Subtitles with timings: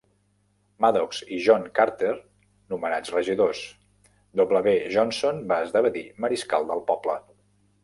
[0.85, 2.13] Maddox i John Carter
[2.75, 3.61] nomenats regidors;
[4.43, 4.75] W.
[4.97, 7.21] Johnson va esdevenir mariscal del poble.